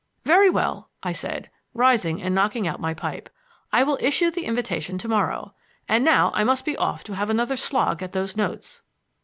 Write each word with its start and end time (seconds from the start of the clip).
"Very 0.25 0.49
well," 0.49 0.89
I 1.03 1.11
said, 1.11 1.51
rising 1.75 2.23
and 2.23 2.33
knocking 2.33 2.65
out 2.67 2.79
my 2.79 2.91
pipe. 2.95 3.29
"I 3.71 3.83
will 3.83 3.99
issue 4.01 4.31
the 4.31 4.45
invitation 4.45 4.97
to 4.97 5.07
morrow. 5.07 5.53
And 5.87 6.03
now 6.03 6.31
I 6.33 6.43
must 6.43 6.65
be 6.65 6.75
off 6.75 7.03
to 7.03 7.13
have 7.13 7.29
another 7.29 7.55
slog 7.55 8.01
at 8.01 8.11
those 8.11 8.35
notes." 8.35 8.81